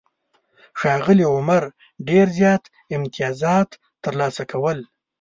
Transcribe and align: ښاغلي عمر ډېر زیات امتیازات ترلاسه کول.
ښاغلي 0.79 1.25
عمر 1.33 1.63
ډېر 2.09 2.27
زیات 2.37 2.63
امتیازات 2.97 3.69
ترلاسه 4.03 4.43
کول. 4.51 4.79